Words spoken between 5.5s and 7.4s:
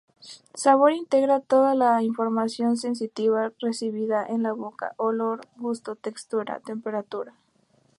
gusto, textura, temperatura.